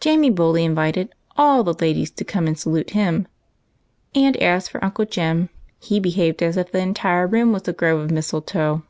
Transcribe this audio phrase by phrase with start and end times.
[0.00, 3.28] Jamie boldly invited all the ladies to come and salute him;
[4.12, 7.44] and as for Uncle Jem, he behaved as if the entire UNDER THE MISTLETOE.
[7.46, 8.82] 237 room was a grove of mistletoe.